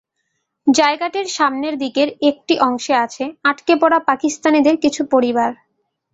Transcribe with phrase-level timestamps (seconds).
[0.67, 5.51] জায়গাটির সামনের দিকের একটি অংশে আছে আটকে পড়া পাকিস্তানিদের কিছু পরিবার।